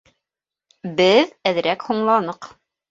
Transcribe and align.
Беҙ 1.03 1.31
әҙерәк 1.53 1.89
һуңланыҡ 1.93 2.55